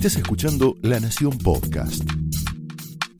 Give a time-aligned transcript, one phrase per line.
[0.00, 2.02] Estás escuchando La Nación Podcast.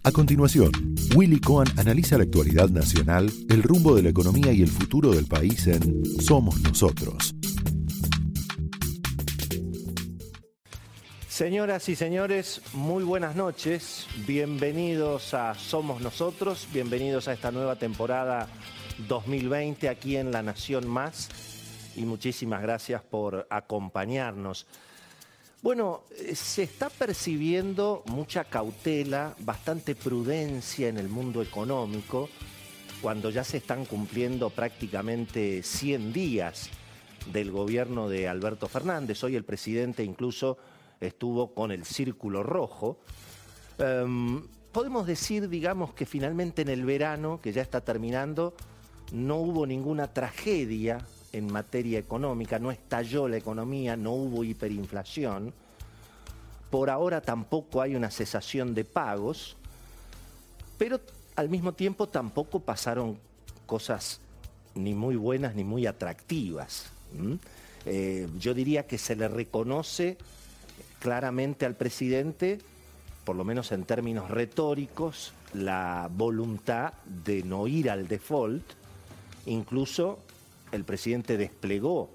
[0.03, 0.73] A continuación,
[1.15, 5.27] Willy Cohen analiza la actualidad nacional, el rumbo de la economía y el futuro del
[5.27, 7.35] país en Somos Nosotros.
[11.29, 14.07] Señoras y señores, muy buenas noches.
[14.27, 18.49] Bienvenidos a Somos Nosotros, bienvenidos a esta nueva temporada
[19.07, 21.29] 2020 aquí en La Nación Más
[21.95, 24.67] y muchísimas gracias por acompañarnos.
[25.63, 32.31] Bueno, eh, se está percibiendo mucha cautela, bastante prudencia en el mundo económico,
[33.03, 36.71] cuando ya se están cumpliendo prácticamente 100 días
[37.31, 39.23] del gobierno de Alberto Fernández.
[39.23, 40.57] Hoy el presidente incluso
[40.99, 42.99] estuvo con el círculo rojo.
[43.79, 44.43] Em,
[44.73, 48.55] podemos decir, digamos, que finalmente en el verano, que ya está terminando,
[49.13, 55.53] no hubo ninguna tragedia en materia económica, no estalló la economía, no hubo hiperinflación.
[56.71, 59.57] Por ahora tampoco hay una cesación de pagos,
[60.79, 61.01] pero
[61.37, 63.19] al mismo tiempo tampoco pasaron
[63.67, 64.21] cosas
[64.75, 66.91] ni muy buenas ni muy atractivas.
[67.87, 70.17] Eh, yo diría que se le reconoce
[71.01, 72.59] claramente al presidente,
[73.25, 78.65] por lo menos en términos retóricos, la voluntad de no ir al default,
[79.47, 80.19] incluso
[80.73, 82.11] el presidente desplegó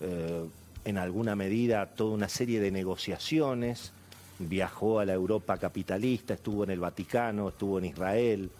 [0.00, 0.44] eh,
[0.84, 3.92] en alguna medida toda una serie de negociaciones,
[4.38, 8.50] viajó a la Europa capitalista, estuvo en el Vaticano, estuvo en Israel,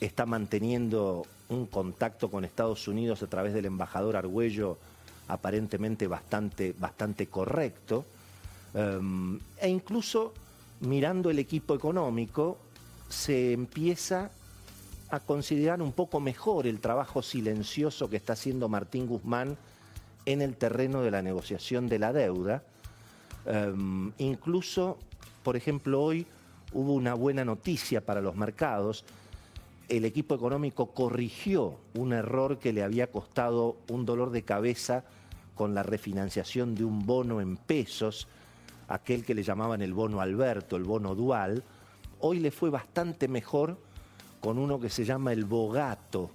[0.00, 4.78] está manteniendo un contacto con Estados Unidos a través del embajador Argüello
[5.28, 8.04] aparentemente bastante, bastante correcto,
[8.74, 10.32] em, e incluso
[10.80, 12.58] mirando el equipo económico
[13.08, 14.30] se empieza
[15.12, 19.58] a considerar un poco mejor el trabajo silencioso que está haciendo Martín Guzmán
[20.24, 22.62] en el terreno de la negociación de la deuda.
[23.44, 24.96] Em, incluso,
[25.42, 26.26] por ejemplo, hoy
[26.72, 29.04] hubo una buena noticia para los mercados.
[29.90, 35.04] El equipo económico corrigió un error que le había costado un dolor de cabeza
[35.54, 38.28] con la refinanciación de un bono en pesos,
[38.88, 41.62] aquel que le llamaban el bono Alberto, el bono dual.
[42.20, 43.91] Hoy le fue bastante mejor
[44.42, 46.28] con uno que se llama el Bogato,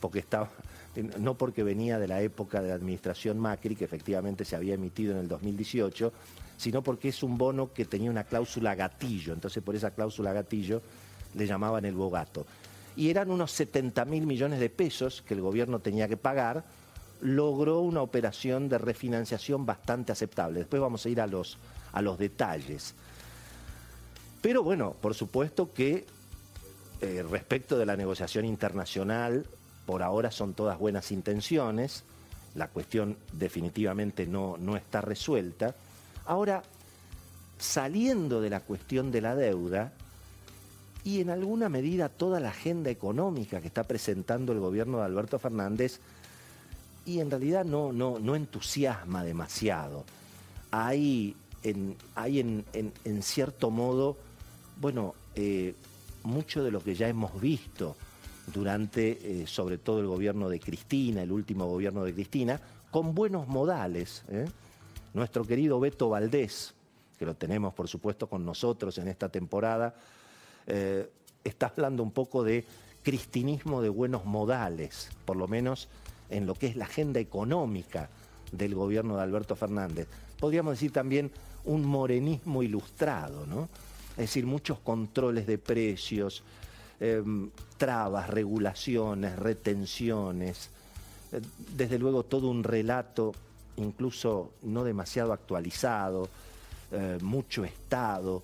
[0.00, 0.48] porque estaba,
[1.18, 5.12] no porque venía de la época de la administración Macri, que efectivamente se había emitido
[5.12, 6.12] en el 2018,
[6.56, 10.80] sino porque es un bono que tenía una cláusula gatillo, entonces por esa cláusula gatillo
[11.34, 12.46] le llamaban el Bogato.
[12.94, 16.64] Y eran unos 70 mil millones de pesos que el gobierno tenía que pagar,
[17.20, 20.60] logró una operación de refinanciación bastante aceptable.
[20.60, 21.58] Después vamos a ir a los,
[21.92, 22.94] a los detalles.
[24.40, 26.06] Pero bueno, por supuesto que
[27.00, 29.46] eh, respecto de la negociación internacional,
[29.84, 32.04] por ahora son todas buenas intenciones,
[32.54, 35.74] la cuestión definitivamente no, no está resuelta.
[36.24, 36.62] Ahora,
[37.58, 39.92] saliendo de la cuestión de la deuda,
[41.04, 45.38] y en alguna medida toda la agenda económica que está presentando el gobierno de Alberto
[45.38, 46.00] Fernández,
[47.04, 50.04] y en realidad no, no, no entusiasma demasiado.
[50.72, 54.16] Hay en, hay en, en, cierto modo,
[54.80, 55.74] bueno, eh,
[56.26, 57.96] mucho de lo que ya hemos visto
[58.52, 62.60] durante, eh, sobre todo, el gobierno de Cristina, el último gobierno de Cristina,
[62.90, 64.24] con buenos modales.
[64.28, 64.46] ¿eh?
[65.14, 66.74] Nuestro querido Beto Valdés,
[67.18, 69.94] que lo tenemos, por supuesto, con nosotros en esta temporada,
[70.66, 71.08] eh,
[71.42, 72.64] está hablando un poco de
[73.02, 75.88] cristinismo de buenos modales, por lo menos
[76.28, 78.10] en lo que es la agenda económica
[78.52, 80.08] del gobierno de Alberto Fernández.
[80.38, 81.30] Podríamos decir también
[81.64, 83.68] un morenismo ilustrado, ¿no?
[84.16, 86.42] Es decir, muchos controles de precios,
[87.00, 90.70] em, trabas, regulaciones, retenciones,
[91.32, 91.40] eh,
[91.76, 93.34] desde luego todo un relato
[93.76, 96.28] incluso no demasiado actualizado,
[96.92, 98.42] eh, mucho Estado,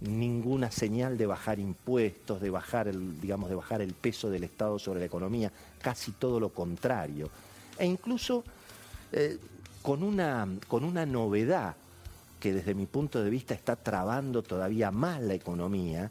[0.00, 4.78] ninguna señal de bajar impuestos, de bajar el, digamos, de bajar el peso del Estado
[4.78, 7.28] sobre la economía, casi todo lo contrario.
[7.78, 8.44] E incluso
[9.12, 9.38] eh,
[9.82, 11.74] con, una, con una novedad
[12.40, 16.10] que desde mi punto de vista está trabando todavía más la economía,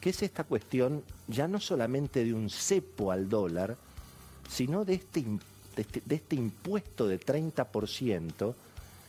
[0.00, 3.76] que es esta cuestión ya no solamente de un cepo al dólar,
[4.48, 8.54] sino de este, de este, este impuesto de 30%,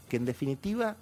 [0.10, 0.96] que en definitiva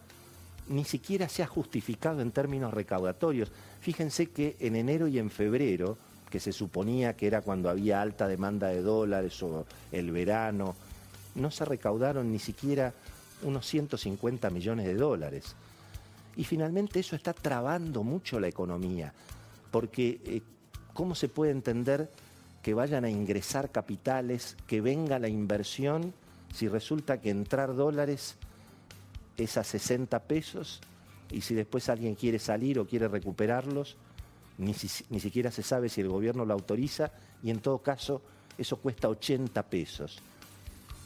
[0.69, 3.51] ni siquiera se ha justificado en términos recaudatorios.
[3.81, 5.97] Fíjense que en enero y en febrero,
[6.29, 10.75] que se suponía que era cuando había alta demanda de dólares o el verano,
[11.35, 12.93] no se recaudaron ni siquiera
[13.43, 15.55] unos 150 millones de dólares.
[16.35, 19.13] Y finalmente eso está trabando mucho la economía,
[19.71, 20.41] porque eh,
[20.93, 22.09] ¿cómo se puede entender
[22.61, 26.13] que vayan a ingresar capitales, que venga la inversión,
[26.53, 28.35] si resulta que entrar dólares
[29.37, 30.81] es a 60 pesos
[31.31, 33.97] y si después alguien quiere salir o quiere recuperarlos,
[34.57, 34.75] ni,
[35.09, 37.11] ni siquiera se sabe si el gobierno lo autoriza
[37.43, 38.21] y en todo caso
[38.57, 40.19] eso cuesta 80 pesos.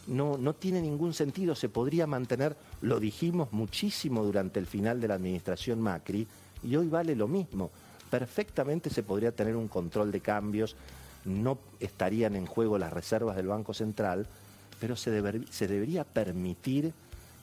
[0.07, 5.07] No, no tiene ningún sentido, se podría mantener, lo dijimos muchísimo durante el final de
[5.07, 6.27] la administración Macri,
[6.63, 7.69] y hoy vale lo mismo.
[8.09, 10.75] Perfectamente se podría tener un control de cambios,
[11.25, 14.25] no estarían en juego las reservas del Banco Central,
[14.79, 15.11] pero se,
[15.51, 16.93] se debería permitir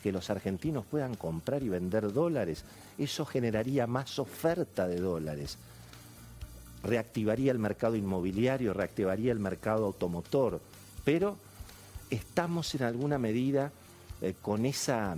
[0.03, 2.65] que los argentinos puedan comprar y vender dólares.
[2.99, 5.59] Eso generaría más oferta de dólares.
[6.83, 10.61] Reactivaría el mercado inmobiliario, reactivaría el mercado automotor,
[11.05, 11.37] pero
[12.11, 13.73] estamos en alguna medida
[14.21, 15.17] eh, con esa,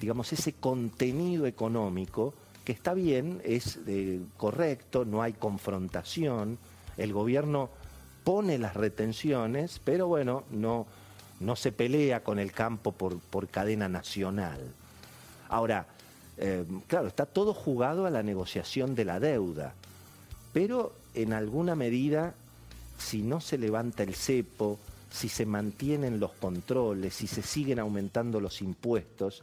[0.00, 2.34] digamos, ese contenido económico
[2.64, 6.58] que está bien, es eh, correcto, no hay confrontación,
[6.96, 7.70] el gobierno
[8.24, 10.86] pone las retenciones, pero bueno, no,
[11.40, 14.60] no se pelea con el campo por, por cadena nacional.
[15.48, 15.86] Ahora,
[16.36, 19.74] eh, claro, está todo jugado a la negociación de la deuda,
[20.52, 22.34] pero en alguna medida,
[22.96, 24.78] si no se levanta el cepo,
[25.12, 29.40] si se mantienen los controles, si se siguen aumentando los impuestos,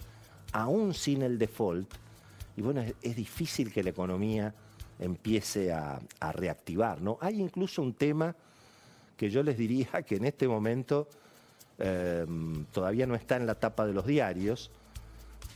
[0.52, 1.94] aún sin el default,
[2.58, 4.54] y bueno, es, difícil que la economía
[4.98, 6.02] empiece a,
[6.34, 7.18] reactivar, ¿no?
[7.22, 8.36] Hay incluso un tema
[9.16, 11.08] que yo les diría que en este momento
[11.78, 14.72] em, todavía no está en la tapa de los diarios,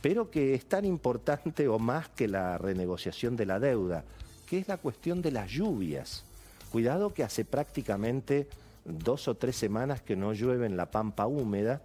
[0.00, 4.04] pero que es tan importante o más que la renegociación de la deuda,
[4.46, 6.24] que es la cuestión de las lluvias.
[6.70, 8.48] Cuidado que hace prácticamente
[8.84, 11.80] dos o tres semanas que no llueve en la pampa húmeda.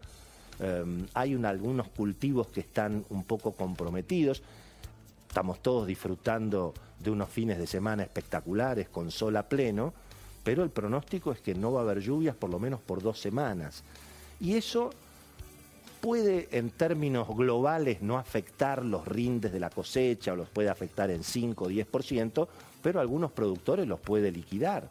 [0.59, 4.43] Em, hay algunos cultivos que están un poco comprometidos.
[5.27, 9.93] Estamos todos disfrutando de unos fines de semana espectaculares con sol a pleno,
[10.43, 13.19] pero el pronóstico es que no va a haber lluvias por lo menos por dos
[13.19, 13.83] semanas.
[14.39, 14.91] Y eso
[16.01, 21.11] puede en términos globales no afectar los rindes de la cosecha o los puede afectar
[21.11, 22.47] en 5 o 10%,
[22.81, 24.89] pero algunos productores los puede liquidar.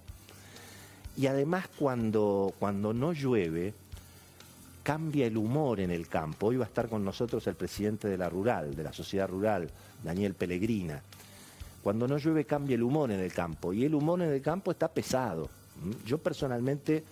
[1.19, 3.75] Y además cuando, cuando no llueve,
[4.85, 6.47] cambia el humor en el campo.
[6.47, 9.69] Hoy va a estar con nosotros el presidente de la rural, de la sociedad rural,
[10.05, 11.03] Daniel Pellegrina.
[11.83, 14.71] Cuando no llueve cambia el humor en el campo y el humor en el campo
[14.71, 15.51] está pesado.
[16.07, 17.03] Yo personalmente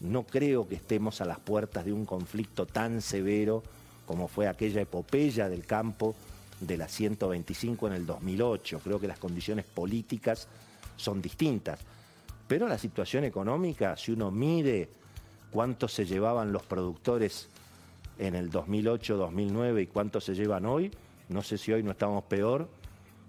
[0.00, 3.62] no creo que estemos a las puertas de un conflicto tan severo
[4.06, 6.16] como fue aquella epopeya del campo
[6.60, 8.80] de la 125 en el 2008.
[8.82, 10.48] Creo que las condiciones políticas
[10.96, 11.78] son distintas.
[12.52, 14.90] Pero la situación económica, si uno mide
[15.50, 17.48] cuánto se llevaban los productores
[18.18, 20.90] en el 2008-2009 y cuánto se llevan hoy,
[21.30, 22.68] no sé si hoy no estamos peor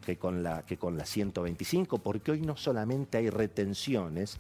[0.05, 4.39] que con, la, que con la 125, porque hoy no solamente hay retenciones,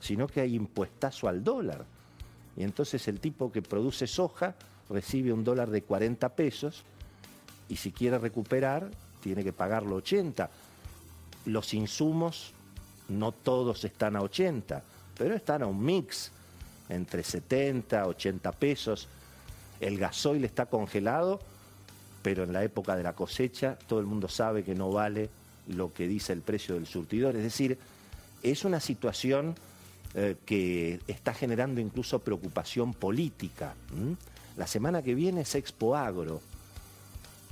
[0.00, 1.86] sino que hay impuestazo al dólar.
[2.58, 4.54] Y entonces el tipo que produce soja
[4.90, 6.84] recibe un dólar de 40 pesos
[7.70, 8.90] y si quiere recuperar
[9.22, 10.50] tiene que pagarlo 80.
[11.46, 12.52] Los insumos
[13.10, 14.82] no todos están a 80,
[15.18, 16.30] pero están a un mix
[16.88, 19.08] entre 70, 80 pesos.
[19.80, 21.40] El gasoil está congelado,
[22.22, 25.28] pero en la época de la cosecha todo el mundo sabe que no vale
[25.68, 27.36] lo que dice el precio del surtidor.
[27.36, 27.78] Es decir,
[28.42, 29.54] es una situación
[30.14, 33.74] eh, que está generando incluso preocupación política.
[34.56, 36.40] La semana que viene es Expo Agro.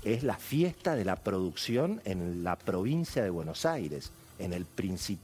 [0.05, 4.67] Es la fiesta de la producción en la provincia de Buenos Aires en el,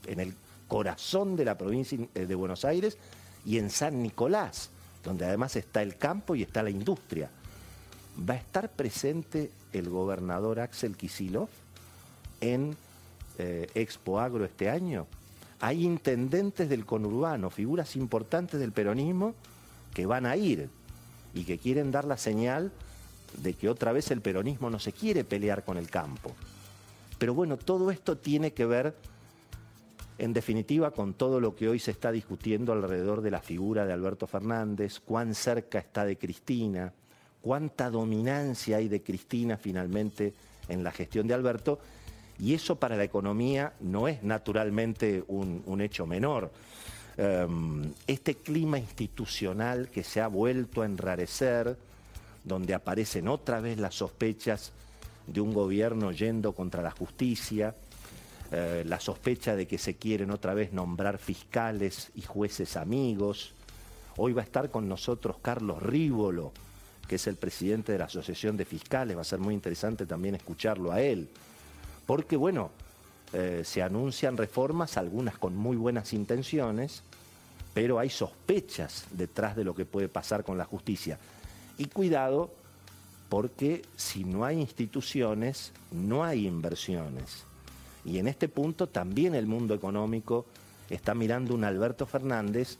[0.06, 0.34] en el
[0.68, 2.98] corazón de la provincia eh, de Buenos Aires
[3.44, 4.70] y en San Nicolás,
[5.02, 7.30] donde además está el campo y está la industria.
[8.28, 11.48] ¿Va a estar presente el gobernador Axel Kisilov
[12.40, 12.76] en
[13.38, 15.06] eh, Expo Agro este año?
[15.60, 19.34] Hay intendentes del conurbano, figuras importantes del peronismo
[19.92, 20.68] que van a ir
[21.32, 22.72] y que quieren dar la señal
[23.42, 26.32] de que otra vez el peronismo no se quiere pelear con el campo.
[27.24, 28.94] Pero bueno, todo esto tiene que ver,
[30.18, 33.94] en definitiva, con todo lo que hoy se está discutiendo alrededor de la figura de
[33.94, 36.92] Alberto Fernández, cuán cerca está de Cristina,
[37.40, 40.34] cuánta dominancia hay de Cristina finalmente
[40.68, 41.78] en la gestión de Alberto,
[42.38, 46.52] y eso para la economía no es naturalmente un, hecho menor.
[47.16, 51.74] Em, este clima institucional que se ha vuelto a enrarecer,
[52.44, 54.74] donde aparecen otra vez las sospechas
[55.26, 57.74] de un gobierno yendo contra la justicia,
[58.52, 63.52] eh, la sospecha de que se quieren otra vez nombrar fiscales y jueces amigos.
[64.16, 66.52] Hoy va a estar con nosotros Carlos Rívolo,
[67.08, 69.16] que es el presidente de la Asociación de Fiscales.
[69.16, 71.28] Va a ser muy interesante también escucharlo a él.
[72.06, 72.70] Porque, bueno,
[73.32, 77.02] eh, se anuncian reformas, algunas con muy buenas intenciones,
[77.72, 81.18] pero hay sospechas detrás de lo que puede pasar con la justicia.
[81.76, 82.52] Y cuidado,
[83.34, 87.42] porque si no hay instituciones, no hay inversiones.
[88.04, 90.46] Y en este punto también el mundo económico
[90.88, 92.78] está mirando un Alberto Fernández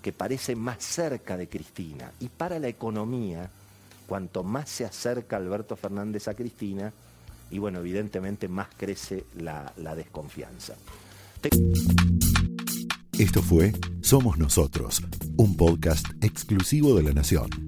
[0.00, 2.12] que parece más cerca de Cristina.
[2.20, 3.50] Y para la economía,
[4.06, 6.92] cuanto más se acerca Alberto Fernández a Cristina,
[7.50, 10.74] y bueno, evidentemente más crece la, desconfianza.
[13.18, 15.02] Esto fue Somos Nosotros,
[15.36, 17.67] un podcast exclusivo de La Nación.